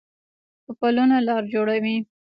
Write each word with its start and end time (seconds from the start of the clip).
په 0.65 0.71
پلونو 0.79 1.15
لار 1.27 1.43
جوړوي 1.53 1.95